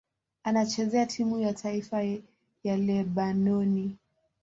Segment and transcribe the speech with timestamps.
[0.43, 2.03] Anachezea timu ya taifa
[2.63, 3.97] ya Lebanoni.